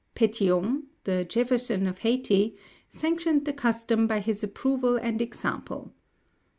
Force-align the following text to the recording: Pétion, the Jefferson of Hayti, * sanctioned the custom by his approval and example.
Pétion, 0.15 0.85
the 1.03 1.23
Jefferson 1.25 1.85
of 1.85 1.99
Hayti, 1.99 2.57
* 2.73 2.79
sanctioned 2.89 3.45
the 3.45 3.53
custom 3.53 4.07
by 4.07 4.19
his 4.19 4.43
approval 4.43 4.97
and 4.97 5.21
example. 5.21 5.93